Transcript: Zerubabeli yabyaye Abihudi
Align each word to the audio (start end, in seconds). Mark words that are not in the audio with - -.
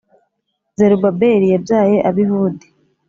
Zerubabeli 0.77 1.45
yabyaye 1.53 1.97
Abihudi 2.09 2.65